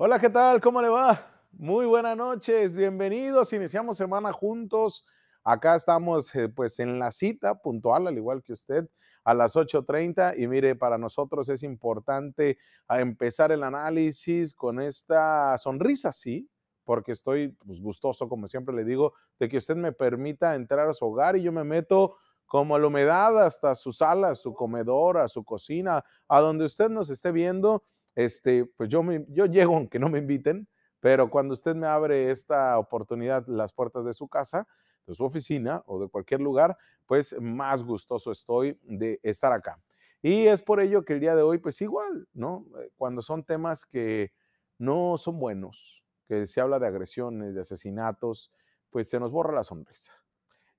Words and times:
Hola, 0.00 0.20
¿qué 0.20 0.30
tal? 0.30 0.60
¿Cómo 0.60 0.80
le 0.80 0.88
va? 0.88 1.26
Muy 1.50 1.84
buenas 1.84 2.16
noches, 2.16 2.76
bienvenidos. 2.76 3.52
Iniciamos 3.52 3.96
semana 3.96 4.30
juntos. 4.30 5.04
Acá 5.42 5.74
estamos 5.74 6.32
eh, 6.36 6.48
pues 6.48 6.78
en 6.78 7.00
la 7.00 7.10
cita 7.10 7.56
puntual, 7.56 8.06
al 8.06 8.16
igual 8.16 8.40
que 8.44 8.52
usted, 8.52 8.88
a 9.24 9.34
las 9.34 9.56
8.30. 9.56 10.38
Y 10.38 10.46
mire, 10.46 10.76
para 10.76 10.98
nosotros 10.98 11.48
es 11.48 11.64
importante 11.64 12.58
a 12.86 13.00
empezar 13.00 13.50
el 13.50 13.64
análisis 13.64 14.54
con 14.54 14.80
esta 14.80 15.58
sonrisa, 15.58 16.12
sí, 16.12 16.48
porque 16.84 17.10
estoy 17.10 17.48
pues, 17.48 17.80
gustoso, 17.80 18.28
como 18.28 18.46
siempre 18.46 18.76
le 18.76 18.84
digo, 18.84 19.14
de 19.40 19.48
que 19.48 19.56
usted 19.56 19.74
me 19.74 19.90
permita 19.90 20.54
entrar 20.54 20.88
a 20.88 20.92
su 20.92 21.06
hogar 21.06 21.36
y 21.36 21.42
yo 21.42 21.50
me 21.50 21.64
meto 21.64 22.14
como 22.46 22.78
la 22.78 22.86
humedad 22.86 23.42
hasta 23.42 23.74
su 23.74 23.92
sala, 23.92 24.36
su 24.36 24.54
comedor, 24.54 25.18
a 25.18 25.26
su 25.26 25.44
cocina, 25.44 26.04
a 26.28 26.40
donde 26.40 26.66
usted 26.66 26.88
nos 26.88 27.10
esté 27.10 27.32
viendo. 27.32 27.82
Este, 28.18 28.64
pues 28.64 28.88
yo, 28.88 29.04
me, 29.04 29.24
yo 29.28 29.46
llego 29.46 29.76
aunque 29.76 30.00
no 30.00 30.08
me 30.08 30.18
inviten, 30.18 30.66
pero 30.98 31.30
cuando 31.30 31.54
usted 31.54 31.76
me 31.76 31.86
abre 31.86 32.32
esta 32.32 32.76
oportunidad, 32.76 33.46
las 33.46 33.72
puertas 33.72 34.04
de 34.04 34.12
su 34.12 34.26
casa, 34.26 34.66
de 35.06 35.14
su 35.14 35.24
oficina 35.24 35.84
o 35.86 36.00
de 36.00 36.08
cualquier 36.08 36.40
lugar, 36.40 36.76
pues 37.06 37.40
más 37.40 37.84
gustoso 37.84 38.32
estoy 38.32 38.76
de 38.82 39.20
estar 39.22 39.52
acá. 39.52 39.80
Y 40.20 40.48
es 40.48 40.62
por 40.62 40.80
ello 40.80 41.04
que 41.04 41.12
el 41.12 41.20
día 41.20 41.36
de 41.36 41.42
hoy, 41.42 41.58
pues 41.58 41.80
igual, 41.80 42.26
¿no? 42.32 42.66
Eh, 42.80 42.90
cuando 42.96 43.22
son 43.22 43.44
temas 43.44 43.86
que 43.86 44.32
no 44.78 45.16
son 45.16 45.38
buenos, 45.38 46.04
que 46.26 46.44
se 46.46 46.60
habla 46.60 46.80
de 46.80 46.88
agresiones, 46.88 47.54
de 47.54 47.60
asesinatos, 47.60 48.50
pues 48.90 49.08
se 49.08 49.20
nos 49.20 49.30
borra 49.30 49.54
la 49.54 49.62
sonrisa. 49.62 50.12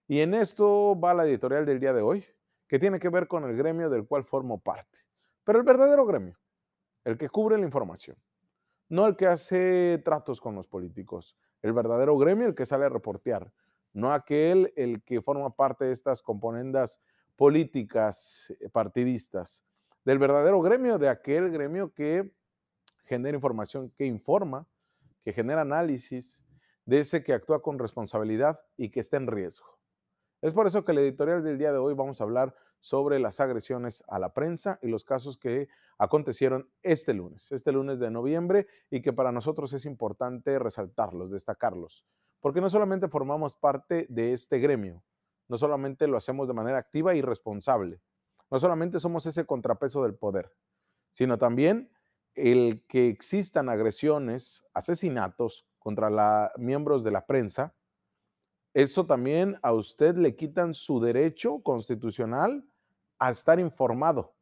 Y 0.09 0.19
en 0.19 0.33
esto 0.33 0.99
va 0.99 1.13
la 1.13 1.25
editorial 1.25 1.65
del 1.65 1.79
día 1.79 1.93
de 1.93 2.01
hoy, 2.01 2.25
que 2.67 2.79
tiene 2.79 2.99
que 2.99 3.07
ver 3.07 3.29
con 3.29 3.45
el 3.45 3.55
gremio 3.55 3.89
del 3.89 4.05
cual 4.05 4.25
formo 4.25 4.59
parte. 4.59 4.99
Pero 5.45 5.59
el 5.59 5.63
verdadero 5.63 6.05
gremio, 6.05 6.37
el 7.09 7.17
que 7.17 7.29
cubre 7.29 7.57
la 7.57 7.65
información, 7.65 8.17
no 8.87 9.07
el 9.07 9.15
que 9.15 9.25
hace 9.25 9.99
tratos 10.05 10.39
con 10.39 10.53
los 10.53 10.67
políticos, 10.67 11.35
el 11.61 11.73
verdadero 11.73 12.17
gremio, 12.17 12.47
el 12.47 12.55
que 12.55 12.65
sale 12.65 12.85
a 12.85 12.89
reportear, 12.89 13.51
no 13.93 14.13
aquel 14.13 14.71
el 14.75 15.01
que 15.03 15.21
forma 15.21 15.55
parte 15.55 15.85
de 15.85 15.91
estas 15.91 16.21
componendas 16.21 17.01
políticas 17.35 18.53
eh, 18.59 18.69
partidistas, 18.69 19.65
del 20.05 20.19
verdadero 20.19 20.61
gremio, 20.61 20.97
de 20.97 21.09
aquel 21.09 21.49
gremio 21.49 21.93
que 21.93 22.31
genera 23.05 23.35
información, 23.35 23.91
que 23.97 24.05
informa, 24.05 24.67
que 25.23 25.33
genera 25.33 25.61
análisis, 25.61 26.43
de 26.85 26.99
ese 26.99 27.23
que 27.23 27.33
actúa 27.33 27.61
con 27.61 27.79
responsabilidad 27.79 28.59
y 28.77 28.89
que 28.89 28.99
está 28.99 29.17
en 29.17 29.27
riesgo. 29.27 29.79
Es 30.41 30.53
por 30.53 30.67
eso 30.67 30.85
que 30.85 30.91
el 30.91 30.99
editorial 30.99 31.43
del 31.43 31.57
día 31.57 31.71
de 31.71 31.79
hoy 31.79 31.93
vamos 31.95 32.21
a 32.21 32.23
hablar 32.23 32.55
sobre 32.79 33.19
las 33.19 33.39
agresiones 33.39 34.03
a 34.07 34.19
la 34.19 34.33
prensa 34.33 34.79
y 34.81 34.87
los 34.87 35.03
casos 35.03 35.37
que 35.37 35.67
acontecieron 35.97 36.69
este 36.81 37.13
lunes, 37.13 37.51
este 37.51 37.71
lunes 37.71 37.99
de 37.99 38.09
noviembre, 38.09 38.67
y 38.89 39.01
que 39.01 39.13
para 39.13 39.31
nosotros 39.31 39.73
es 39.73 39.85
importante 39.85 40.57
resaltarlos, 40.59 41.31
destacarlos, 41.31 42.05
porque 42.39 42.61
no 42.61 42.69
solamente 42.69 43.09
formamos 43.09 43.55
parte 43.55 44.05
de 44.09 44.33
este 44.33 44.59
gremio, 44.59 45.03
no 45.47 45.57
solamente 45.57 46.07
lo 46.07 46.17
hacemos 46.17 46.47
de 46.47 46.53
manera 46.53 46.77
activa 46.77 47.15
y 47.15 47.21
responsable, 47.21 48.01
no 48.49 48.59
solamente 48.59 48.99
somos 48.99 49.25
ese 49.25 49.45
contrapeso 49.45 50.03
del 50.03 50.15
poder, 50.15 50.53
sino 51.11 51.37
también 51.37 51.91
el 52.35 52.85
que 52.87 53.09
existan 53.09 53.67
agresiones, 53.67 54.65
asesinatos 54.73 55.67
contra 55.79 56.09
la, 56.09 56.51
miembros 56.57 57.03
de 57.03 57.11
la 57.11 57.25
prensa, 57.25 57.75
eso 58.73 59.05
también 59.05 59.57
a 59.63 59.73
usted 59.73 60.15
le 60.15 60.35
quitan 60.35 60.73
su 60.73 60.99
derecho 60.99 61.61
constitucional 61.63 62.68
a 63.19 63.31
estar 63.31 63.59
informado, 63.59 64.33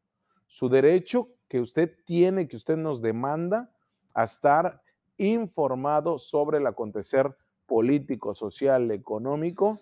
su 0.46 0.70
derecho 0.70 1.30
que 1.48 1.60
usted 1.60 1.98
tiene, 2.06 2.48
que 2.48 2.56
usted 2.56 2.78
nos 2.78 3.02
demanda 3.02 3.72
a 4.14 4.24
estar 4.24 4.82
informado 5.18 6.20
sobre 6.20 6.60
el 6.60 6.68
acontecer 6.68 7.36
político, 7.66 8.34
social, 8.34 8.92
económico 8.92 9.82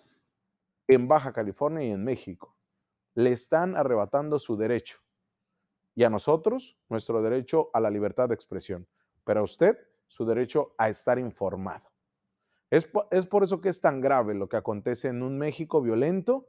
en 0.88 1.08
Baja 1.08 1.32
California 1.32 1.84
y 1.84 1.90
en 1.90 2.04
México. 2.04 2.56
Le 3.14 3.32
están 3.32 3.76
arrebatando 3.76 4.38
su 4.38 4.56
derecho. 4.56 4.98
Y 5.94 6.04
a 6.04 6.10
nosotros, 6.10 6.76
nuestro 6.88 7.22
derecho 7.22 7.70
a 7.72 7.80
la 7.80 7.90
libertad 7.90 8.28
de 8.28 8.34
expresión. 8.34 8.86
Pero 9.24 9.40
a 9.40 9.44
usted, 9.44 9.78
su 10.08 10.24
derecho 10.26 10.74
a 10.78 10.88
estar 10.88 11.18
informado. 11.18 11.90
Es, 12.70 12.88
es 13.10 13.26
por 13.26 13.44
eso 13.44 13.60
que 13.60 13.68
es 13.68 13.80
tan 13.80 14.00
grave 14.00 14.34
lo 14.34 14.48
que 14.48 14.56
acontece 14.56 15.08
en 15.08 15.22
un 15.22 15.38
México 15.38 15.80
violento 15.80 16.48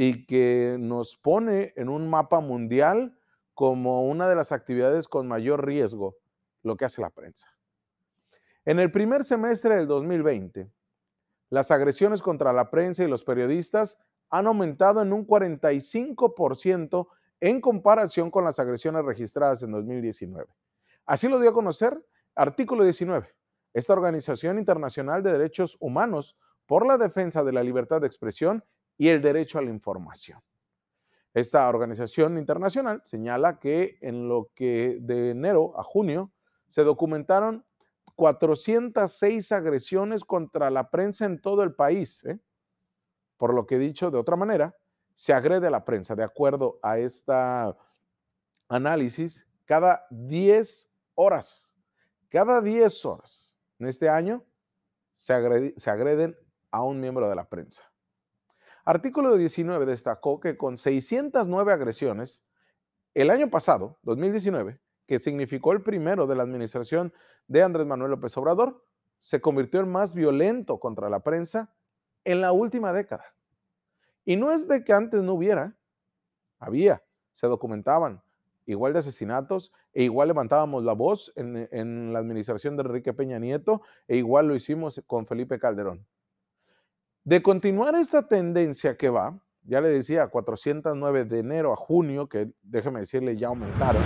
y 0.00 0.26
que 0.26 0.76
nos 0.78 1.16
pone 1.16 1.72
en 1.74 1.88
un 1.88 2.08
mapa 2.08 2.38
mundial 2.38 3.18
como 3.52 4.04
una 4.04 4.28
de 4.28 4.36
las 4.36 4.52
actividades 4.52 5.08
con 5.08 5.26
mayor 5.26 5.66
riesgo, 5.66 6.14
lo 6.62 6.76
que 6.76 6.84
hace 6.84 7.00
la 7.00 7.10
prensa. 7.10 7.48
En 8.64 8.78
el 8.78 8.92
primer 8.92 9.24
semestre 9.24 9.74
del 9.74 9.88
2020, 9.88 10.70
las 11.50 11.72
agresiones 11.72 12.22
contra 12.22 12.52
la 12.52 12.70
prensa 12.70 13.02
y 13.02 13.08
los 13.08 13.24
periodistas 13.24 13.98
han 14.30 14.46
aumentado 14.46 15.02
en 15.02 15.12
un 15.12 15.26
45% 15.26 17.08
en 17.40 17.60
comparación 17.60 18.30
con 18.30 18.44
las 18.44 18.60
agresiones 18.60 19.04
registradas 19.04 19.64
en 19.64 19.72
2019. 19.72 20.46
Así 21.06 21.26
lo 21.26 21.40
dio 21.40 21.50
a 21.50 21.54
conocer 21.54 22.00
Artículo 22.36 22.84
19, 22.84 23.34
esta 23.74 23.94
Organización 23.94 24.60
Internacional 24.60 25.24
de 25.24 25.32
Derechos 25.32 25.76
Humanos 25.80 26.38
por 26.66 26.86
la 26.86 26.98
defensa 26.98 27.42
de 27.42 27.52
la 27.52 27.64
libertad 27.64 28.00
de 28.00 28.06
expresión 28.06 28.62
y 28.98 29.08
el 29.08 29.22
derecho 29.22 29.58
a 29.58 29.62
la 29.62 29.70
información. 29.70 30.42
Esta 31.32 31.68
organización 31.68 32.36
internacional 32.36 33.00
señala 33.04 33.58
que 33.58 33.96
en 34.00 34.28
lo 34.28 34.50
que 34.54 34.98
de 35.00 35.30
enero 35.30 35.78
a 35.78 35.84
junio 35.84 36.32
se 36.66 36.82
documentaron 36.82 37.64
406 38.16 39.52
agresiones 39.52 40.24
contra 40.24 40.70
la 40.70 40.90
prensa 40.90 41.26
en 41.26 41.40
todo 41.40 41.62
el 41.62 41.74
país. 41.74 42.24
¿eh? 42.24 42.40
Por 43.36 43.54
lo 43.54 43.66
que 43.66 43.76
he 43.76 43.78
dicho 43.78 44.10
de 44.10 44.18
otra 44.18 44.34
manera, 44.34 44.76
se 45.14 45.32
agrede 45.32 45.68
a 45.68 45.70
la 45.70 45.84
prensa. 45.84 46.16
De 46.16 46.24
acuerdo 46.24 46.80
a 46.82 46.98
este 46.98 47.32
análisis, 48.68 49.46
cada 49.64 50.06
10 50.10 50.90
horas, 51.14 51.76
cada 52.28 52.60
10 52.60 53.04
horas 53.04 53.56
en 53.78 53.86
este 53.86 54.08
año 54.08 54.44
se 55.12 55.32
agreden 55.32 56.36
a 56.70 56.82
un 56.82 57.00
miembro 57.00 57.28
de 57.28 57.36
la 57.36 57.48
prensa. 57.48 57.87
Artículo 58.88 59.36
19 59.36 59.84
destacó 59.84 60.40
que 60.40 60.56
con 60.56 60.78
609 60.78 61.74
agresiones, 61.74 62.42
el 63.12 63.28
año 63.28 63.50
pasado, 63.50 63.98
2019, 64.04 64.80
que 65.06 65.18
significó 65.18 65.72
el 65.72 65.82
primero 65.82 66.26
de 66.26 66.34
la 66.34 66.42
administración 66.42 67.12
de 67.48 67.62
Andrés 67.62 67.86
Manuel 67.86 68.12
López 68.12 68.34
Obrador, 68.38 68.82
se 69.18 69.42
convirtió 69.42 69.80
en 69.80 69.92
más 69.92 70.14
violento 70.14 70.80
contra 70.80 71.10
la 71.10 71.20
prensa 71.20 71.70
en 72.24 72.40
la 72.40 72.52
última 72.52 72.94
década. 72.94 73.26
Y 74.24 74.36
no 74.36 74.52
es 74.52 74.66
de 74.66 74.82
que 74.82 74.94
antes 74.94 75.22
no 75.22 75.34
hubiera, 75.34 75.76
había, 76.58 77.02
se 77.32 77.46
documentaban 77.46 78.22
igual 78.64 78.94
de 78.94 79.00
asesinatos 79.00 79.70
e 79.92 80.04
igual 80.04 80.28
levantábamos 80.28 80.82
la 80.82 80.94
voz 80.94 81.30
en, 81.36 81.68
en 81.72 82.14
la 82.14 82.20
administración 82.20 82.78
de 82.78 82.84
Enrique 82.84 83.12
Peña 83.12 83.38
Nieto 83.38 83.82
e 84.06 84.16
igual 84.16 84.48
lo 84.48 84.54
hicimos 84.54 85.02
con 85.06 85.26
Felipe 85.26 85.58
Calderón. 85.58 86.06
De 87.28 87.42
continuar 87.42 87.94
esta 87.94 88.26
tendencia 88.26 88.96
que 88.96 89.10
va, 89.10 89.38
ya 89.62 89.82
le 89.82 89.90
decía, 89.90 90.28
409 90.28 91.26
de 91.26 91.40
enero 91.40 91.74
a 91.74 91.76
junio, 91.76 92.26
que 92.26 92.54
déjeme 92.62 93.00
decirle, 93.00 93.36
ya 93.36 93.48
aumentaron, 93.48 94.00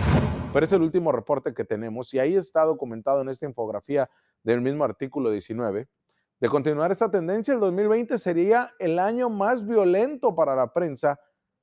pero 0.52 0.64
es 0.64 0.72
el 0.72 0.82
último 0.82 1.12
reporte 1.12 1.54
que 1.54 1.64
tenemos 1.64 2.12
y 2.14 2.18
ahí 2.18 2.34
está 2.34 2.64
documentado 2.64 3.20
en 3.20 3.28
esta 3.28 3.46
infografía 3.46 4.10
del 4.42 4.60
mismo 4.60 4.82
artículo 4.82 5.30
19. 5.30 5.88
De 6.40 6.48
continuar 6.48 6.90
esta 6.90 7.12
tendencia, 7.12 7.54
el 7.54 7.60
2020 7.60 8.18
sería 8.18 8.70
el 8.80 8.98
año 8.98 9.30
más 9.30 9.64
violento 9.64 10.34
para 10.34 10.56
la 10.56 10.72
prensa 10.72 11.20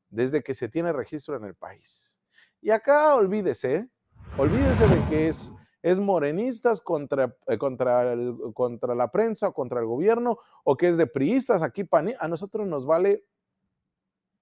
desde 0.07 0.41
que 0.41 0.53
se 0.53 0.69
tiene 0.69 0.93
registro 0.93 1.35
en 1.35 1.43
el 1.43 1.55
país. 1.55 2.21
Y 2.61 2.69
acá 2.69 3.13
olvídese, 3.15 3.89
olvídese 4.37 4.87
de 4.87 5.09
que 5.09 5.27
es 5.27 5.51
es 5.81 5.99
morenistas 5.99 6.81
contra, 6.81 7.35
eh, 7.47 7.57
contra, 7.57 8.15
contra 8.53 8.95
la 8.95 9.11
prensa, 9.11 9.51
contra 9.51 9.79
el 9.79 9.85
gobierno, 9.85 10.39
o 10.63 10.75
que 10.75 10.89
es 10.89 10.97
de 10.97 11.07
priistas, 11.07 11.61
aquí 11.61 11.87
a 12.19 12.27
nosotros 12.27 12.67
nos 12.67 12.85
vale 12.85 13.25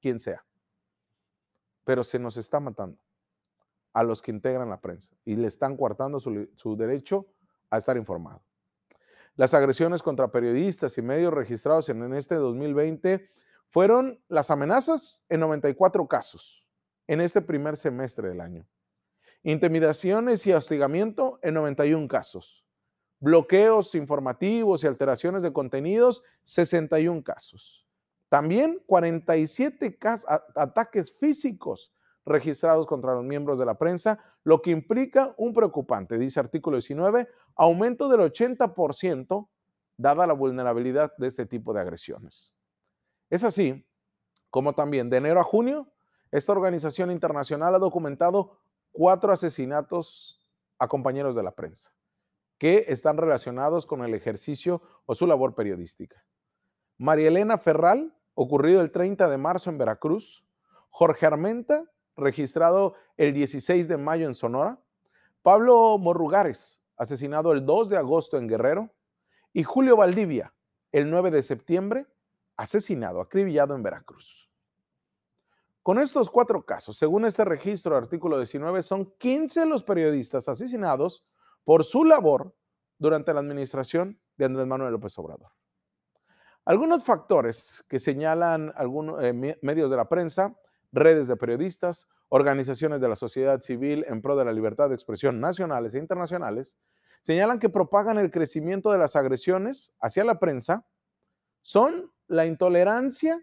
quien 0.01 0.19
sea. 0.19 0.45
Pero 1.83 2.03
se 2.03 2.19
nos 2.19 2.37
está 2.37 2.59
matando 2.59 2.97
a 3.93 4.03
los 4.03 4.21
que 4.21 4.31
integran 4.31 4.69
la 4.69 4.79
prensa 4.79 5.15
y 5.25 5.35
le 5.35 5.47
están 5.47 5.77
coartando 5.77 6.19
su, 6.19 6.49
su 6.55 6.75
derecho 6.75 7.27
a 7.69 7.77
estar 7.77 7.97
informado. 7.97 8.41
Las 9.35 9.53
agresiones 9.53 10.01
contra 10.01 10.31
periodistas 10.31 10.97
y 10.97 11.01
medios 11.01 11.33
registrados 11.33 11.89
en, 11.89 12.03
en 12.03 12.13
este 12.13 12.35
2020 12.35 13.29
fueron 13.69 14.19
las 14.27 14.49
amenazas 14.49 15.23
en 15.29 15.39
94 15.41 16.07
casos 16.07 16.67
en 17.07 17.21
este 17.21 17.41
primer 17.41 17.77
semestre 17.77 18.29
del 18.29 18.41
año. 18.41 18.67
Intimidaciones 19.47 20.45
y 20.45 20.51
hostigamiento 20.51 21.39
en 21.41 21.53
91 21.53 22.09
casos. 22.09 22.65
Bloqueos 23.21 23.95
informativos 23.95 24.83
y 24.83 24.87
alteraciones 24.87 25.41
de 25.41 25.53
contenidos, 25.53 26.21
61 26.43 27.23
casos. 27.23 27.87
También 28.27 28.83
47 28.85 29.97
ataques 30.53 31.13
físicos 31.13 31.93
registrados 32.25 32.85
contra 32.87 33.13
los 33.13 33.23
miembros 33.23 33.57
de 33.57 33.65
la 33.65 33.77
prensa, 33.77 34.19
lo 34.43 34.61
que 34.61 34.71
implica 34.71 35.33
un 35.37 35.53
preocupante, 35.53 36.17
dice 36.17 36.41
artículo 36.41 36.75
19, 36.75 37.29
aumento 37.55 38.09
del 38.09 38.19
80% 38.19 39.47
dada 39.95 40.27
la 40.27 40.33
vulnerabilidad 40.33 41.13
de 41.17 41.27
este 41.27 41.45
tipo 41.45 41.73
de 41.73 41.79
agresiones. 41.79 42.53
Es 43.29 43.45
así 43.45 43.87
como 44.49 44.73
también 44.73 45.09
de 45.09 45.15
enero 45.15 45.39
a 45.39 45.45
junio, 45.45 45.87
esta 46.31 46.51
organización 46.51 47.11
internacional 47.11 47.73
ha 47.75 47.79
documentado 47.79 48.59
cuatro 48.97 49.31
asesinatos 49.31 50.41
a 50.79 50.87
compañeros 50.87 51.35
de 51.35 51.43
la 51.43 51.51
prensa 51.51 51.93
que 52.57 52.85
están 52.87 53.17
relacionados 53.17 53.85
con 53.85 54.03
el 54.03 54.15
ejercicio 54.15 54.81
o 55.05 55.13
su 55.13 55.27
labor 55.27 55.53
periodística. 55.53 56.25
María 56.97 57.27
Elena 57.27 57.59
Ferral, 57.59 58.17
ocurrido 58.33 58.81
el 58.81 58.89
30 58.89 59.29
de 59.29 59.37
marzo 59.37 59.69
en 59.69 59.77
Veracruz. 59.77 60.43
Jorge 60.89 61.27
Armenta, 61.27 61.83
registrado 62.15 62.95
el 63.17 63.35
16 63.35 63.87
de 63.87 63.97
mayo 63.97 64.25
en 64.25 64.33
Sonora. 64.33 64.79
Pablo 65.43 65.99
Morrugares, 65.99 66.81
asesinado 66.97 67.51
el 67.51 67.67
2 67.67 67.89
de 67.89 67.97
agosto 67.97 68.39
en 68.39 68.47
Guerrero. 68.47 68.91
Y 69.53 69.61
Julio 69.61 69.95
Valdivia, 69.95 70.55
el 70.91 71.11
9 71.11 71.29
de 71.29 71.43
septiembre, 71.43 72.07
asesinado, 72.55 73.21
acribillado 73.21 73.75
en 73.75 73.83
Veracruz. 73.83 74.46
Con 75.87 75.99
estos 75.99 76.29
cuatro 76.29 76.65
casos, 76.65 76.97
según 76.97 77.23
este 77.23 77.45
registro, 77.45 77.95
artículo 77.95 78.35
19, 78.35 78.83
son 78.83 79.09
15 79.19 79.65
los 79.67 79.83
periodistas 79.83 80.49
asesinados 80.49 81.25
por 81.63 81.85
su 81.85 82.03
labor 82.03 82.53
durante 82.97 83.33
la 83.33 83.39
administración 83.39 84.19
de 84.35 84.43
Andrés 84.43 84.67
Manuel 84.67 84.91
López 84.91 85.17
Obrador. 85.17 85.49
Algunos 86.65 87.05
factores 87.05 87.85
que 87.87 88.01
señalan 88.01 88.73
algunos 88.75 89.23
eh, 89.23 89.31
medios 89.61 89.89
de 89.89 89.95
la 89.95 90.09
prensa, 90.09 90.59
redes 90.91 91.29
de 91.29 91.37
periodistas, 91.37 92.05
organizaciones 92.27 92.99
de 92.99 93.07
la 93.07 93.15
sociedad 93.15 93.61
civil 93.61 94.03
en 94.09 94.21
pro 94.21 94.35
de 94.35 94.43
la 94.43 94.51
libertad 94.51 94.89
de 94.89 94.95
expresión 94.95 95.39
nacionales 95.39 95.93
e 95.93 95.99
internacionales, 95.99 96.75
señalan 97.21 97.59
que 97.59 97.69
propagan 97.69 98.17
el 98.17 98.29
crecimiento 98.29 98.91
de 98.91 98.97
las 98.97 99.15
agresiones 99.15 99.95
hacia 100.01 100.25
la 100.25 100.37
prensa 100.37 100.85
son 101.61 102.11
la 102.27 102.45
intolerancia 102.45 103.41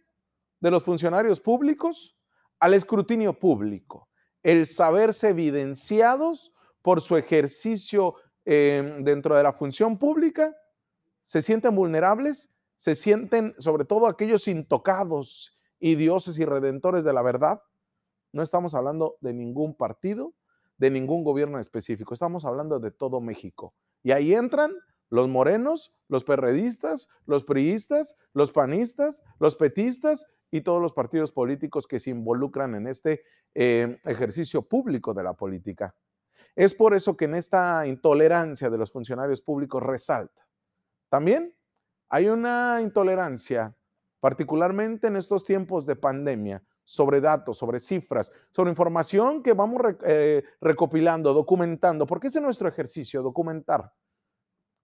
de 0.61 0.71
los 0.71 0.83
funcionarios 0.83 1.41
públicos 1.41 2.19
al 2.59 2.75
escrutinio 2.75 3.39
público, 3.39 4.09
el 4.43 4.67
saberse 4.67 5.29
evidenciados 5.29 6.53
por 6.83 7.01
su 7.01 7.17
ejercicio 7.17 8.15
eh, 8.45 8.99
dentro 9.01 9.37
de 9.37 9.43
la 9.43 9.53
función 9.53 9.99
pública, 9.99 10.55
se 11.23 11.41
sienten 11.41 11.75
vulnerables 11.75 12.55
se 12.77 12.95
sienten, 12.95 13.55
sobre 13.59 13.85
todo 13.85 14.07
aquellos 14.07 14.49
intocados 14.49 15.59
y 15.79 15.95
dioses 15.95 16.39
y 16.39 16.45
redentores 16.45 17.05
de 17.05 17.13
la 17.13 17.23
verdad, 17.23 17.63
no 18.33 18.43
estamos 18.43 18.75
hablando 18.75 19.17
de 19.21 19.33
ningún 19.33 19.75
partido, 19.75 20.35
de 20.77 20.91
ningún 20.91 21.25
gobierno 21.25 21.59
específico, 21.59 22.15
estamos 22.15 22.45
hablando 22.45 22.81
de 22.81 22.91
todo 22.91 23.21
México. 23.21 23.75
Y 24.03 24.11
ahí 24.13 24.35
entran 24.35 24.73
los 25.09 25.29
morenos, 25.29 25.93
los 26.09 26.25
perredistas, 26.25 27.09
los 27.27 27.45
priistas, 27.45 28.17
los 28.33 28.51
panistas, 28.51 29.23
los 29.39 29.57
petistas 29.57 30.27
y 30.51 30.61
todos 30.61 30.81
los 30.81 30.93
partidos 30.93 31.33
políticos 31.33 31.87
que 31.87 32.01
se 32.01 32.11
involucran 32.11 32.75
en 32.75 32.87
este 32.87 33.23
eh, 33.55 33.99
ejercicio 34.05 34.63
público 34.63 35.15
de 35.15 35.23
la 35.23 35.35
política. 35.35 35.95
Es 36.55 36.75
por 36.75 36.95
eso 36.95 37.17
que 37.17 37.25
en 37.25 37.35
esta 37.35 37.87
intolerancia 37.87 38.71
de 38.71 38.79
los 38.79 38.93
funcionarios 38.93 39.41
públicos 39.41 39.83
resalta. 39.83 40.47
También 41.09 41.55
hay 42.09 42.29
una 42.29 42.81
intolerancia, 42.81 43.77
particularmente 44.21 45.09
en 45.09 45.17
estos 45.17 45.45
tiempos 45.45 45.87
de 45.87 45.97
pandemia, 45.97 46.63
sobre 46.85 47.21
datos, 47.21 47.59
sobre 47.59 47.81
cifras, 47.81 48.31
sobre 48.51 48.71
información 48.71 49.43
que 49.43 49.55
vamos 49.55 49.83
eh, 50.05 50.45
recopilando, 50.61 51.33
documentando, 51.33 52.07
porque 52.07 52.29
ese 52.29 52.39
es 52.39 52.45
nuestro 52.45 52.69
ejercicio, 52.69 53.23
documentar. 53.23 53.93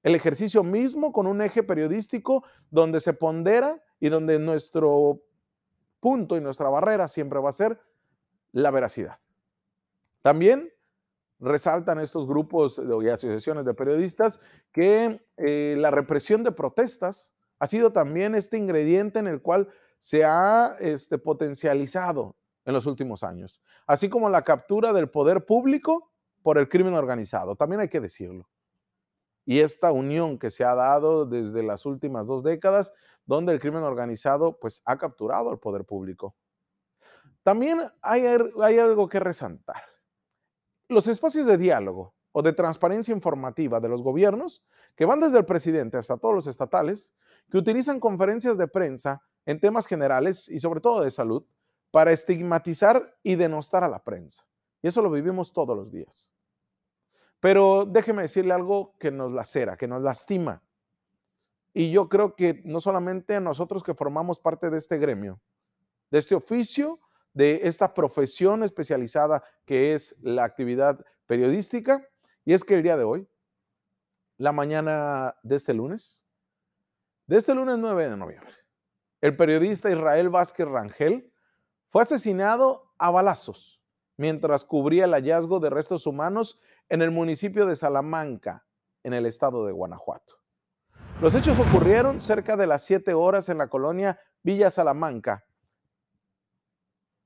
El 0.03 0.15
ejercicio 0.15 0.65
mismo 0.65 1.13
con 1.13 1.27
un 1.27 1.43
eje 1.43 1.63
periodístico 1.63 2.43
donde 2.71 3.01
se 3.01 3.13
pondera 3.13 3.83
y 4.01 4.09
donde 4.09 4.39
nuestro 4.39 5.21
punto 6.01 6.37
y 6.37 6.41
nuestra 6.41 6.69
barrera 6.69 7.07
siempre 7.09 7.39
va 7.39 7.51
a 7.51 7.53
ser 7.53 7.81
la 8.53 8.71
veracidad. 8.71 9.19
También 10.23 10.73
resaltan 11.39 11.99
estos 11.99 12.27
grupos 12.27 12.81
y 13.03 13.09
asociaciones 13.09 13.65
de 13.65 13.75
periodistas 13.75 14.41
que 14.73 15.25
eh, 15.37 15.77
la 15.79 15.91
represión 15.91 16.45
de 16.45 16.53
protestas 16.53 17.33
ha 17.59 17.67
sido 17.67 17.93
también 17.93 18.35
este 18.35 18.57
ingrediente 18.57 19.19
en 19.19 19.27
el 19.27 19.41
cual 19.41 19.69
se 19.99 20.25
ha 20.25 20.77
este, 20.81 21.19
potencializado 21.19 22.37
en 22.65 22.75
los 22.75 22.87
últimos 22.87 23.23
años, 23.23 23.63
así 23.87 24.09
como 24.09 24.29
la 24.29 24.43
captura 24.43 24.93
del 24.93 25.09
poder 25.09 25.45
público 25.47 26.11
por 26.43 26.59
el 26.59 26.69
crimen 26.69 26.95
organizado, 26.95 27.57
también 27.57 27.81
hay 27.81 27.89
que 27.89 28.01
decirlo. 28.01 28.49
Y 29.45 29.61
esta 29.61 29.93
unión 29.93 30.39
que 30.39 30.51
se 30.51 30.65
ha 30.65 30.75
dado 30.75 31.27
desde 31.27 31.63
las 31.63 31.87
últimas 31.87 32.27
dos 32.27 32.43
décadas, 32.43 32.93
donde 33.27 33.53
el 33.53 33.61
crimen 33.61 33.83
organizado 33.83 34.59
pues 34.59 34.83
ha 34.85 34.99
capturado 34.99 35.51
al 35.51 35.59
poder 35.59 35.85
público. 35.85 36.35
También 37.43 37.81
hay, 38.03 38.27
hay 38.61 38.79
algo 38.79 39.09
que 39.09 39.21
resaltar. 39.21 39.83
Los 40.89 41.07
espacios 41.07 41.47
de 41.47 41.57
diálogo 41.57 42.15
o 42.33 42.43
de 42.43 42.53
transparencia 42.53 43.15
informativa 43.15 43.81
de 43.81 43.89
los 43.89 44.03
gobiernos, 44.03 44.63
que 44.95 45.05
van 45.05 45.21
desde 45.21 45.39
el 45.39 45.45
presidente 45.45 45.97
hasta 45.97 46.17
todos 46.17 46.35
los 46.35 46.47
estatales, 46.47 47.15
que 47.51 47.59
utilizan 47.59 47.99
conferencias 47.99 48.59
de 48.59 48.69
prensa 48.69 49.23
en 49.47 49.61
temas 49.61 49.87
generales 49.87 50.49
y 50.49 50.61
sobre 50.61 50.81
todo 50.81 51.03
de 51.03 51.11
salud, 51.11 51.45
para 51.91 52.13
estigmatizar 52.13 53.17
y 53.23 53.35
denostar 53.35 53.83
a 53.83 53.89
la 53.89 54.03
prensa. 54.03 54.47
Y 54.83 54.89
eso 54.89 55.03
lo 55.03 55.11
vivimos 55.11 55.53
todos 55.53 55.77
los 55.77 55.91
días. 55.91 56.33
Pero 57.41 57.87
déjeme 57.87 58.23
decirle 58.23 58.53
algo 58.53 58.95
que 58.99 59.11
nos 59.11 59.33
lacera, 59.33 59.77
que 59.77 59.89
nos 59.89 60.03
lastima. 60.03 60.63
Y 61.73 61.91
yo 61.91 62.09
creo 62.09 62.37
que 62.37 62.61
no 62.65 62.81
solamente 62.81 63.35
a 63.35 63.41
nosotros 63.41 63.83
que 63.83 63.95
formamos 63.95 64.39
parte 64.39 64.69
de 64.71 64.79
este 64.79 64.99
gremio, 64.99 65.41
de 66.11 66.19
este 66.19 66.35
oficio, 66.35 67.01
de 67.33 67.61
esta 67.65 67.95
profesión 67.95 68.63
especializada 68.63 69.43
que 69.65 69.95
es 69.95 70.17
la 70.21 70.45
actividad 70.45 71.05
periodística. 71.27 72.07
Y 72.45 72.53
es 72.53 72.65
que 72.65 72.75
el 72.75 72.83
día 72.83 72.97
de 72.97 73.05
hoy, 73.05 73.29
la 74.37 74.53
mañana 74.53 75.37
de 75.43 75.57
este 75.57 75.73
lunes, 75.73 76.27
de 77.27 77.37
este 77.37 77.55
lunes 77.55 77.79
9 77.79 78.11
de 78.11 78.17
noviembre, 78.17 78.53
el 79.21 79.37
periodista 79.37 79.91
Israel 79.91 80.29
Vázquez 80.29 80.67
Rangel 80.67 81.33
fue 81.89 82.03
asesinado 82.03 82.93
a 82.99 83.11
balazos 83.11 83.81
mientras 84.17 84.65
cubría 84.65 85.05
el 85.05 85.13
hallazgo 85.13 85.61
de 85.61 85.71
restos 85.71 86.07
humanos 86.07 86.61
en 86.91 87.03
el 87.03 87.11
municipio 87.11 87.67
de 87.67 87.77
Salamanca, 87.77 88.67
en 89.05 89.15
el 89.15 89.25
estado 89.25 89.65
de 89.65 89.73
Guanajuato. 89.73 90.35
Los 91.23 91.35
hechos 91.35 91.59
ocurrieron 91.59 92.21
cerca 92.21 92.57
de 92.57 92.67
las 92.67 92.83
7 92.83 93.15
horas 93.15 93.49
en 93.49 93.59
la 93.59 93.69
colonia 93.69 94.21
Villa 94.43 94.71
Salamanca, 94.71 95.47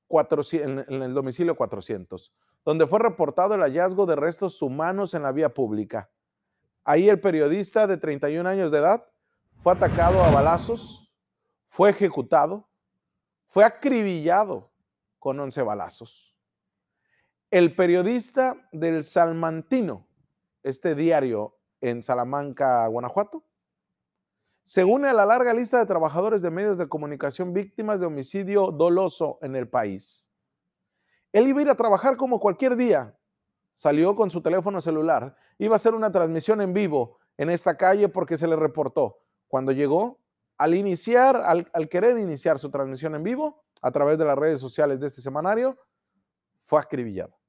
en, 0.09 1.01
el 1.01 1.13
domicilio 1.13 1.55
400, 1.55 2.33
donde 2.63 2.87
fue 2.87 2.99
reportado 2.99 3.55
el 3.55 3.61
hallazgo 3.61 4.05
de 4.05 4.15
restos 4.15 4.61
humanos 4.61 5.13
en 5.13 5.23
la 5.23 5.31
vía 5.31 5.53
pública. 5.53 6.09
Ahí 6.83 7.09
el 7.09 7.19
periodista 7.19 7.87
de 7.87 7.97
31 7.97 8.47
años 8.47 8.71
de 8.71 8.77
edad 8.77 9.05
fue 9.63 9.73
atacado 9.73 10.23
a 10.23 10.31
balazos, 10.31 11.11
fue 11.67 11.89
ejecutado, 11.89 12.69
fue 13.47 13.63
acribillado 13.63 14.71
con 15.17 15.39
11 15.39 15.63
balazos. 15.63 16.34
El 17.55 17.73
periodista 17.73 18.57
del 18.73 19.01
Salmantino, 19.01 20.05
este 20.61 20.93
diario 20.93 21.57
en 21.79 22.03
Salamanca, 22.03 22.85
Guanajuato, 22.87 23.45
se 24.65 24.83
une 24.83 25.07
a 25.07 25.13
la 25.13 25.25
larga 25.25 25.53
lista 25.53 25.79
de 25.79 25.85
trabajadores 25.85 26.41
de 26.41 26.51
medios 26.51 26.77
de 26.77 26.89
comunicación 26.89 27.53
víctimas 27.53 28.01
de 28.01 28.07
homicidio 28.07 28.71
doloso 28.71 29.39
en 29.41 29.55
el 29.55 29.69
país. 29.69 30.29
Él 31.31 31.47
iba 31.47 31.59
a 31.59 31.61
ir 31.61 31.69
a 31.69 31.77
trabajar 31.77 32.17
como 32.17 32.41
cualquier 32.41 32.75
día. 32.75 33.17
Salió 33.71 34.17
con 34.17 34.29
su 34.29 34.41
teléfono 34.41 34.81
celular, 34.81 35.37
iba 35.57 35.75
a 35.75 35.77
hacer 35.77 35.95
una 35.95 36.11
transmisión 36.11 36.59
en 36.59 36.73
vivo 36.73 37.19
en 37.37 37.49
esta 37.49 37.77
calle 37.77 38.09
porque 38.09 38.35
se 38.35 38.49
le 38.49 38.57
reportó. 38.57 39.21
Cuando 39.47 39.71
llegó, 39.71 40.19
al 40.57 40.75
iniciar, 40.75 41.37
al, 41.37 41.69
al 41.71 41.87
querer 41.87 42.19
iniciar 42.19 42.59
su 42.59 42.69
transmisión 42.69 43.15
en 43.15 43.23
vivo 43.23 43.63
a 43.81 43.91
través 43.91 44.17
de 44.17 44.25
las 44.25 44.37
redes 44.37 44.59
sociales 44.59 44.99
de 44.99 45.07
este 45.07 45.21
semanario, 45.21 45.79
fue 46.65 46.81
acribillado 46.81 47.44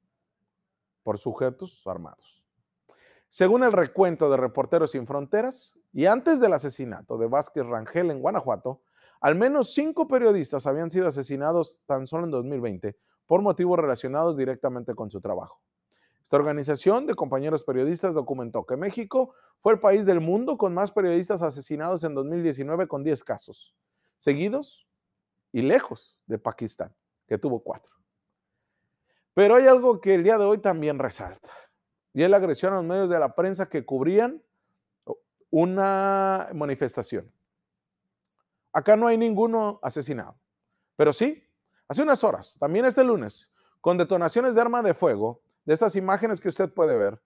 por 1.07 1.19
sujetos 1.19 1.87
armados. 1.87 2.45
Según 3.29 3.63
el 3.63 3.71
recuento 3.71 4.29
de 4.29 4.37
Reporteros 4.37 4.91
Sin 4.91 5.07
Fronteras, 5.07 5.79
y 5.93 6.07
antes 6.07 6.41
del 6.41 6.53
asesinato 6.53 7.17
de 7.17 7.29
Vázquez 7.29 7.65
Rangel 7.65 8.11
en 8.11 8.19
Guanajuato, 8.19 8.83
al 9.21 9.37
menos 9.37 9.73
cinco 9.73 10.09
periodistas 10.09 10.67
habían 10.67 10.91
sido 10.91 11.07
asesinados 11.07 11.79
tan 11.87 12.09
solo 12.09 12.25
en 12.25 12.33
2020 12.33 12.97
por 13.25 13.41
motivos 13.41 13.79
relacionados 13.79 14.37
directamente 14.37 14.97
con 14.97 15.09
su 15.09 15.21
trabajo. 15.21 15.61
Esta 16.25 16.39
organización 16.39 17.07
de 17.07 17.15
compañeros 17.15 17.63
periodistas 17.63 18.13
documentó 18.13 18.67
que 18.67 18.77
México 18.77 19.33
fue 19.61 19.75
el 19.75 19.79
país 19.79 20.07
del 20.07 20.21
mundo 20.21 20.59
con 20.59 20.75
más 20.75 20.91
periodistas 20.91 21.41
asesinados 21.41 22.03
en 22.03 22.17
2019 22.17 22.89
con 22.89 23.05
10 23.05 23.23
casos, 23.23 23.77
seguidos 24.19 24.89
y 25.53 25.63
lejos 25.63 26.21
de 26.27 26.41
Pakistán, 26.41 26.93
que 27.29 27.39
tuvo 27.39 27.61
cuatro. 27.61 27.96
Pero 29.37 29.57
hay 29.57 29.67
algo 29.67 30.01
que 30.01 30.15
el 30.15 30.23
día 30.23 30.39
de 30.39 30.47
hoy 30.47 30.57
también 30.57 30.99
resalta, 30.99 31.51
y 32.15 32.23
es 32.23 32.31
la 32.31 32.39
agresión 32.39 32.73
a 32.73 32.77
los 32.77 32.87
medios 32.87 33.11
de 33.11 33.19
la 33.19 33.35
prensa 33.35 33.69
que 33.69 33.85
cubrían 33.85 34.43
una 35.51 36.49
manifestación. 36.55 37.31
Acá 38.73 38.97
no 38.97 39.07
hay 39.07 39.19
ninguno 39.19 39.79
asesinado, 39.83 40.39
pero 40.97 41.13
sí, 41.13 41.45
hace 41.87 42.01
unas 42.01 42.25
horas, 42.25 42.57
también 42.59 42.87
este 42.87 43.05
lunes, 43.05 43.53
con 43.83 43.99
detonaciones 43.99 44.55
de 44.55 44.63
arma 44.63 44.83
de 44.83 44.95
fuego, 44.95 45.43
de 45.67 45.75
estas 45.75 45.97
imágenes 45.97 46.41
que 46.41 46.49
usted 46.49 46.73
puede 46.73 46.97
ver, 46.97 47.21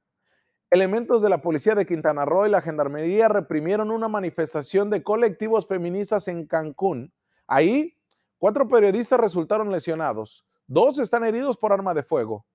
elementos 0.69 1.23
de 1.23 1.29
la 1.29 1.41
policía 1.41 1.77
de 1.77 1.87
Quintana 1.87 2.25
Roo 2.25 2.45
y 2.45 2.51
la 2.51 2.61
gendarmería 2.61 3.29
reprimieron 3.29 3.93
una 3.93 4.09
manifestación 4.09 4.91
de 4.91 5.05
colectivos 5.05 5.69
feministas 5.69 6.27
en 6.27 6.49
Cancún. 6.49 7.13
Ahí, 7.47 7.97
cuatro 8.39 8.67
periodistas 8.67 9.21
resultaron 9.21 9.71
lesionados, 9.71 10.45
dos 10.71 11.01
están 11.01 11.25
heridos 11.25 11.59
por 11.59 11.73
arma 11.73 11.93
de 11.95 12.05
fuego. 12.05 12.47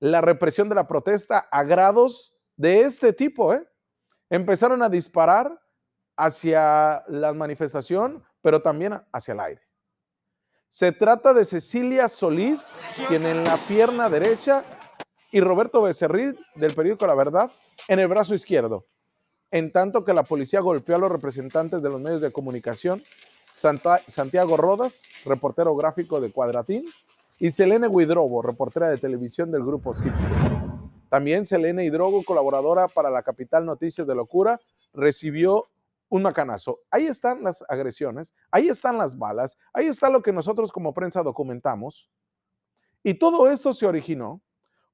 La 0.00 0.20
represión 0.20 0.68
de 0.68 0.74
la 0.74 0.88
protesta 0.88 1.38
a 1.50 1.62
grados 1.62 2.34
de 2.56 2.82
este 2.82 3.12
tipo, 3.12 3.54
¿eh? 3.54 3.64
Empezaron 4.28 4.82
a 4.82 4.88
disparar 4.88 5.60
hacia 6.16 7.04
la 7.06 7.32
manifestación, 7.32 8.24
pero 8.40 8.60
también 8.60 9.00
hacia 9.12 9.32
el 9.32 9.40
aire. 9.40 9.62
Se 10.68 10.90
trata 10.90 11.32
de 11.32 11.44
Cecilia 11.44 12.08
Solís, 12.08 12.78
quien 13.06 13.24
en 13.24 13.44
la 13.44 13.56
pierna 13.68 14.08
derecha 14.08 14.64
y 15.30 15.40
Roberto 15.40 15.82
Becerril, 15.82 16.38
del 16.56 16.74
periódico 16.74 17.06
La 17.06 17.14
Verdad, 17.14 17.52
en 17.86 18.00
el 18.00 18.08
brazo 18.08 18.34
izquierdo, 18.34 18.86
en 19.50 19.70
tanto 19.70 20.04
que 20.04 20.12
la 20.12 20.24
policía 20.24 20.60
golpeó 20.60 20.96
a 20.96 20.98
los 20.98 21.12
representantes 21.12 21.82
de 21.82 21.90
los 21.90 22.00
medios 22.00 22.20
de 22.20 22.32
comunicación, 22.32 23.02
Santiago 23.54 24.56
Rodas, 24.56 25.04
reportero 25.24 25.76
gráfico 25.76 26.20
de 26.20 26.32
Cuadratín, 26.32 26.86
y 27.42 27.50
Selene 27.50 27.88
Huidrobo, 27.88 28.40
reportera 28.40 28.88
de 28.88 28.98
televisión 28.98 29.50
del 29.50 29.64
grupo 29.64 29.96
CIPSE. 29.96 30.32
También 31.08 31.44
Selene 31.44 31.84
Hidrogo, 31.84 32.22
colaboradora 32.22 32.86
para 32.86 33.10
la 33.10 33.24
Capital 33.24 33.66
Noticias 33.66 34.06
de 34.06 34.14
Locura, 34.14 34.60
recibió 34.92 35.64
un 36.08 36.22
macanazo. 36.22 36.78
Ahí 36.88 37.06
están 37.06 37.42
las 37.42 37.64
agresiones, 37.68 38.32
ahí 38.52 38.68
están 38.68 38.96
las 38.96 39.18
balas, 39.18 39.58
ahí 39.72 39.86
está 39.86 40.08
lo 40.08 40.22
que 40.22 40.32
nosotros 40.32 40.70
como 40.70 40.94
prensa 40.94 41.24
documentamos. 41.24 42.08
Y 43.02 43.14
todo 43.14 43.50
esto 43.50 43.72
se 43.72 43.88
originó 43.88 44.40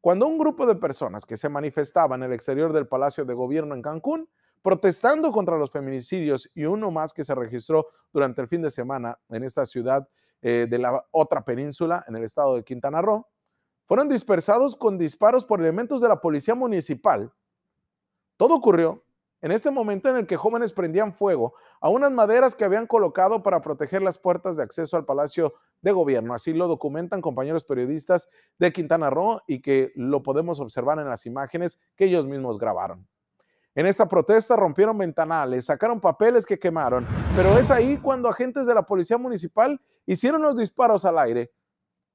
cuando 0.01 0.27
un 0.27 0.39
grupo 0.39 0.65
de 0.65 0.77
personas 0.77 1.27
que 1.27 1.37
se 1.37 1.51
manifestaban 1.51 2.23
en 2.23 2.31
el 2.31 2.35
exterior 2.35 2.73
del 2.73 2.89
Palacio 2.89 3.27
de 3.27 3.35
Gobierno 3.35 3.75
en 3.75 3.83
Cancún, 3.83 4.27
protestando 4.63 5.33
contra 5.33 5.59
los 5.59 5.71
feminicidios 5.71 6.51
y 6.55 6.65
uno 6.65 6.91
más 6.91 7.13
que 7.13 7.25
se 7.25 7.35
registró 7.35 7.89
durante 8.11 8.41
el 8.41 8.49
fin 8.49 8.63
de 8.63 8.71
semana 8.71 9.19
en 9.29 9.45
esta 9.45 9.67
ciudad 9.67 10.09
eh, 10.43 10.67
de 10.69 10.79
la 10.79 11.05
otra 11.11 11.45
península, 11.45 12.05
en 12.07 12.17
el 12.17 12.25
estado 12.25 12.57
de 12.57 12.65
Quintana 12.65 13.03
Roo, 13.03 13.27
fueron 13.87 14.09
dispersados 14.09 14.77
con 14.77 14.99
disparos 14.99 15.45
por 15.45 15.61
elementos 15.61 16.01
de 16.01 16.09
la 16.09 16.21
policía 16.21 16.55
municipal. 16.55 17.33
Todo 18.37 18.55
ocurrió 18.55 19.03
en 19.41 19.53
este 19.53 19.71
momento 19.71 20.09
en 20.09 20.17
el 20.17 20.27
que 20.27 20.37
jóvenes 20.37 20.73
prendían 20.73 21.15
fuego 21.15 21.55
a 21.81 21.89
unas 21.89 22.13
maderas 22.13 22.55
que 22.55 22.65
habían 22.65 22.87
colocado 22.87 23.43
para 23.43 23.61
proteger 23.63 24.03
las 24.03 24.19
puertas 24.19 24.57
de 24.57 24.63
acceso 24.63 24.97
al 24.97 25.05
Palacio 25.05 25.55
de 25.81 25.93
Gobierno. 25.93 26.35
Así 26.35 26.53
lo 26.53 26.67
documentan 26.67 27.21
compañeros 27.21 27.65
periodistas 27.65 28.29
de 28.59 28.73
Quintana 28.73 29.11
Roo 29.11 29.41
y 29.47 29.61
que 29.61 29.93
lo 29.95 30.23
podemos 30.23 30.61
observar 30.61 30.99
en 30.99 31.09
las 31.09 31.25
imágenes 31.27 31.81
que 31.97 32.07
ellos 32.07 32.27
mismos 32.27 32.59
grabaron. 32.59 33.07
En 33.79 33.87
esta 33.87 34.09
protesta 34.09 34.57
rompieron 34.57 34.99
ventanales, 34.99 35.67
sacaron 35.67 36.01
papeles 36.01 36.45
que 36.45 36.59
quemaron, 36.59 37.07
pero 37.37 37.57
es 37.57 37.71
ahí 37.71 37.97
cuando 37.97 38.29
agentes 38.29 38.67
de 38.67 38.75
la 38.75 38.83
Policía 38.83 39.19
Municipal 39.19 39.81
hicieron 40.05 40.43
los 40.43 40.57
disparos 40.57 41.05
al 41.05 41.17
aire, 41.17 41.53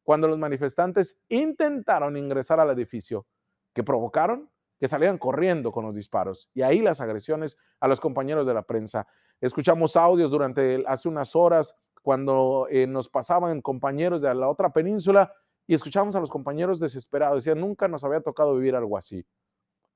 cuando 0.03 0.27
los 0.27 0.37
manifestantes 0.37 1.21
intentaron 1.29 2.17
ingresar 2.17 2.59
al 2.59 2.69
edificio, 2.71 3.25
que 3.73 3.81
provocaron 3.81 4.49
que 4.77 4.89
salían 4.89 5.17
corriendo 5.17 5.71
con 5.71 5.85
los 5.85 5.95
disparos. 5.95 6.49
Y 6.53 6.63
ahí 6.63 6.81
las 6.81 6.99
agresiones 6.99 7.55
a 7.79 7.87
los 7.87 8.01
compañeros 8.01 8.45
de 8.45 8.53
la 8.53 8.63
prensa. 8.63 9.07
Escuchamos 9.39 9.95
audios 9.95 10.31
durante 10.31 10.83
hace 10.85 11.07
unas 11.07 11.33
horas 11.33 11.77
cuando 12.01 12.67
eh, 12.71 12.87
nos 12.87 13.07
pasaban 13.07 13.61
compañeros 13.61 14.21
de 14.21 14.35
la 14.35 14.49
otra 14.49 14.73
península 14.73 15.31
y 15.65 15.75
escuchamos 15.75 16.13
a 16.17 16.19
los 16.19 16.29
compañeros 16.29 16.81
desesperados. 16.81 17.45
Decían, 17.45 17.61
nunca 17.61 17.87
nos 17.87 18.03
había 18.03 18.19
tocado 18.19 18.53
vivir 18.53 18.75
algo 18.75 18.97
así. 18.97 19.25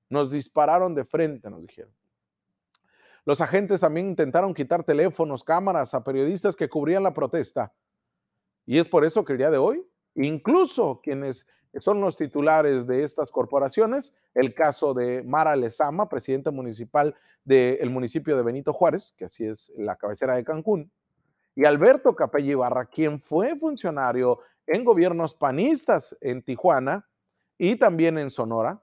Nos 0.09 0.31
dispararon 0.31 0.95
de 0.95 1.05
frente, 1.05 1.49
nos 1.49 1.61
dijeron. 1.61 1.93
Los 3.25 3.41
agentes 3.41 3.81
también 3.81 4.07
intentaron 4.07 4.53
quitar 4.53 4.83
teléfonos, 4.83 5.43
cámaras 5.43 5.93
a 5.93 6.03
periodistas 6.03 6.55
que 6.55 6.69
cubrían 6.69 7.03
la 7.03 7.13
protesta. 7.13 7.73
Y 8.65 8.77
es 8.77 8.87
por 8.87 9.03
eso 9.03 9.25
que 9.25 9.33
el 9.33 9.39
día 9.39 9.51
de 9.51 9.57
hoy, 9.57 9.85
incluso 10.15 11.01
quienes 11.03 11.45
son 11.75 11.99
los 12.01 12.15
titulares 12.15 12.87
de 12.87 13.03
estas 13.03 13.31
corporaciones, 13.31 14.13
el 14.33 14.53
caso 14.53 14.93
de 14.93 15.23
Mara 15.23 15.55
Lezama, 15.55 16.07
presidente 16.07 16.51
municipal 16.51 17.15
del 17.43 17.89
municipio 17.89 18.35
de 18.35 18.43
Benito 18.43 18.73
Juárez, 18.73 19.13
que 19.17 19.25
así 19.25 19.45
es 19.45 19.71
la 19.77 19.95
cabecera 19.95 20.35
de 20.35 20.43
Cancún, 20.43 20.91
y 21.55 21.65
Alberto 21.65 22.15
Capella 22.15 22.51
Ibarra, 22.51 22.85
quien 22.85 23.19
fue 23.19 23.57
funcionario 23.57 24.39
en 24.65 24.83
gobiernos 24.83 25.33
panistas 25.33 26.15
en 26.21 26.43
Tijuana 26.43 27.07
y 27.57 27.75
también 27.77 28.17
en 28.17 28.29
Sonora, 28.29 28.81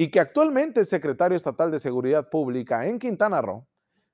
y 0.00 0.10
que 0.10 0.18
actualmente 0.18 0.80
es 0.80 0.88
secretario 0.88 1.36
estatal 1.36 1.70
de 1.70 1.78
Seguridad 1.78 2.30
Pública 2.30 2.86
en 2.86 2.98
Quintana 2.98 3.42
Roo, 3.42 3.66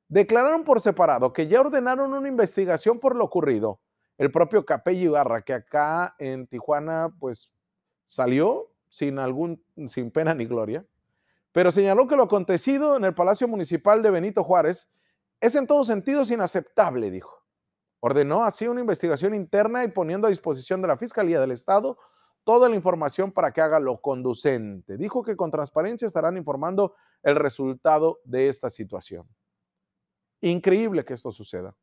declararon 0.08 0.64
por 0.64 0.80
separado 0.80 1.32
que 1.32 1.46
ya 1.46 1.60
ordenaron 1.60 2.12
una 2.12 2.26
investigación 2.26 2.98
por 2.98 3.14
lo 3.14 3.22
ocurrido. 3.22 3.78
El 4.18 4.32
propio 4.32 4.66
Capella 4.66 5.00
Ibarra, 5.00 5.42
que 5.42 5.52
acá 5.52 6.16
en 6.18 6.48
Tijuana, 6.48 7.14
pues 7.20 7.54
salió 8.04 8.72
sin, 8.88 9.20
algún, 9.20 9.64
sin 9.86 10.10
pena 10.10 10.34
ni 10.34 10.46
gloria, 10.46 10.84
pero 11.52 11.70
señaló 11.70 12.08
que 12.08 12.16
lo 12.16 12.24
acontecido 12.24 12.96
en 12.96 13.04
el 13.04 13.14
Palacio 13.14 13.46
Municipal 13.46 14.02
de 14.02 14.10
Benito 14.10 14.42
Juárez 14.42 14.90
es 15.40 15.54
en 15.54 15.68
todos 15.68 15.86
sentidos 15.86 16.32
inaceptable, 16.32 17.12
dijo. 17.12 17.44
Ordenó 18.00 18.42
así 18.42 18.66
una 18.66 18.80
investigación 18.80 19.36
interna 19.36 19.84
y 19.84 19.88
poniendo 19.92 20.26
a 20.26 20.30
disposición 20.30 20.82
de 20.82 20.88
la 20.88 20.96
Fiscalía 20.96 21.38
del 21.38 21.52
Estado 21.52 21.96
toda 22.46 22.68
la 22.68 22.76
información 22.76 23.32
para 23.32 23.52
que 23.52 23.60
haga 23.60 23.80
lo 23.80 24.00
conducente. 24.00 24.96
Dijo 24.96 25.24
que 25.24 25.34
con 25.34 25.50
transparencia 25.50 26.06
estarán 26.06 26.36
informando 26.36 26.94
el 27.24 27.34
resultado 27.34 28.20
de 28.22 28.48
esta 28.48 28.70
situación. 28.70 29.26
Increíble 30.40 31.04
que 31.04 31.14
esto 31.14 31.32
suceda. 31.32 31.74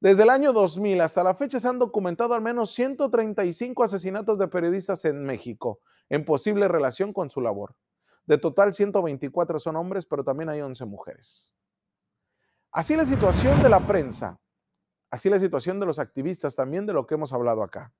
Desde 0.00 0.22
el 0.22 0.30
año 0.30 0.54
2000 0.54 1.02
hasta 1.02 1.22
la 1.22 1.34
fecha 1.34 1.60
se 1.60 1.68
han 1.68 1.78
documentado 1.78 2.32
al 2.32 2.40
menos 2.40 2.70
135 2.70 3.84
asesinatos 3.84 4.38
de 4.38 4.48
periodistas 4.48 5.04
en 5.04 5.22
México 5.22 5.80
en 6.08 6.24
posible 6.24 6.66
relación 6.66 7.12
con 7.12 7.28
su 7.28 7.42
labor. 7.42 7.76
De 8.24 8.38
total, 8.38 8.72
124 8.72 9.60
son 9.60 9.76
hombres, 9.76 10.06
pero 10.06 10.24
también 10.24 10.48
hay 10.48 10.62
11 10.62 10.86
mujeres. 10.86 11.54
Así 12.72 12.96
la 12.96 13.04
situación 13.04 13.62
de 13.62 13.68
la 13.68 13.80
prensa, 13.80 14.40
así 15.10 15.28
la 15.28 15.38
situación 15.38 15.78
de 15.78 15.84
los 15.84 15.98
activistas, 15.98 16.56
también 16.56 16.86
de 16.86 16.94
lo 16.94 17.06
que 17.06 17.16
hemos 17.16 17.34
hablado 17.34 17.62
acá. 17.62 17.92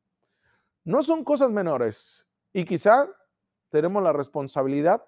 No 0.89 1.03
son 1.03 1.23
cosas 1.23 1.51
menores 1.51 2.31
y 2.51 2.65
quizá 2.65 3.07
tenemos 3.69 4.03
la 4.03 4.15
responsabilidad, 4.15 5.05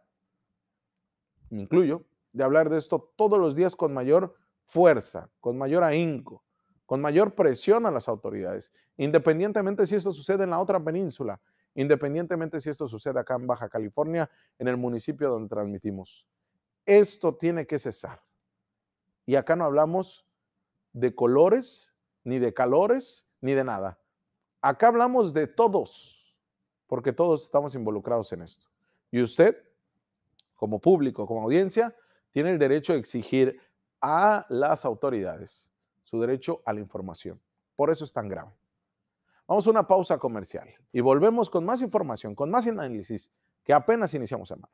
me 1.49 1.63
incluyo, 1.63 2.05
de 2.35 2.45
hablar 2.45 2.69
de 2.69 2.77
esto 2.77 3.15
todos 3.17 3.39
los 3.39 3.55
días 3.55 3.75
con 3.75 3.95
mayor 3.95 4.35
fuerza, 4.67 5.31
con 5.41 5.57
mayor 5.57 5.83
ahínco, 5.83 6.45
con 6.85 7.01
mayor 7.01 7.35
presión 7.35 7.87
a 7.87 7.91
las 7.91 8.09
autoridades, 8.09 8.75
independientemente 8.99 9.87
si 9.87 9.95
esto 9.95 10.13
sucede 10.13 10.45
en 10.45 10.51
la 10.51 10.61
otra 10.61 10.85
península, 10.85 11.41
independientemente 11.75 12.61
si 12.61 12.69
esto 12.69 12.87
sucede 12.87 13.19
acá 13.19 13.37
en 13.37 13.47
Baja 13.47 13.71
California, 13.71 14.29
en 14.59 14.69
el 14.69 14.77
municipio 14.77 15.31
donde 15.31 15.49
transmitimos. 15.49 16.29
Esto 16.85 17.37
tiene 17.37 17.67
que 17.67 17.79
cesar. 17.79 18.21
Y 19.25 19.37
acá 19.37 19.57
no 19.57 19.65
hablamos 19.65 20.27
de 20.93 21.15
colores, 21.15 21.95
ni 22.23 22.39
de 22.39 22.53
calores, 22.53 23.31
ni 23.41 23.55
de 23.55 23.65
nada. 23.65 24.00
Acá 24.63 24.89
hablamos 24.89 25.33
de 25.33 25.47
todos, 25.47 26.39
porque 26.87 27.13
todos 27.13 27.45
estamos 27.45 27.75
involucrados 27.75 28.33
en 28.33 28.43
esto. 28.43 28.69
Y 29.11 29.23
usted, 29.23 29.57
como 30.55 30.81
público, 30.81 31.27
como 31.27 31.43
audiencia, 31.43 31.95
tiene 32.31 32.53
el 32.53 32.59
derecho 32.59 32.93
a 32.93 32.97
exigir 32.97 33.61
a 34.01 34.47
las 34.49 34.85
autoridades 34.85 35.71
su 36.11 36.21
derecho 36.21 36.61
a 36.65 36.73
la 36.73 36.81
información. 36.81 37.41
Por 37.77 37.89
eso 37.91 38.05
es 38.05 38.13
tan 38.13 38.29
grave. 38.29 38.51
Vamos 39.47 39.67
a 39.67 39.71
una 39.71 39.87
pausa 39.87 40.19
comercial 40.19 40.69
y 40.93 41.01
volvemos 41.01 41.49
con 41.49 41.65
más 41.65 41.83
información, 41.83 42.35
con 42.35 42.51
más 42.51 42.67
análisis 42.67 43.33
que 43.63 43.73
apenas 43.73 44.13
iniciamos 44.15 44.49
semana. 44.49 44.73